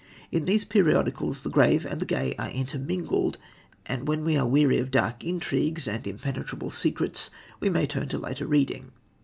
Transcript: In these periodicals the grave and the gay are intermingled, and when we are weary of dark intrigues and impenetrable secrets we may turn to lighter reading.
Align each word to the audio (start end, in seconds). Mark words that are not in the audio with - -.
In 0.31 0.45
these 0.45 0.65
periodicals 0.65 1.43
the 1.43 1.51
grave 1.51 1.85
and 1.85 2.01
the 2.01 2.07
gay 2.07 2.33
are 2.39 2.49
intermingled, 2.49 3.37
and 3.85 4.07
when 4.07 4.25
we 4.25 4.35
are 4.35 4.47
weary 4.47 4.79
of 4.79 4.89
dark 4.89 5.23
intrigues 5.23 5.87
and 5.87 6.07
impenetrable 6.07 6.71
secrets 6.71 7.29
we 7.59 7.69
may 7.69 7.85
turn 7.85 8.07
to 8.09 8.17
lighter 8.17 8.47
reading. 8.47 8.93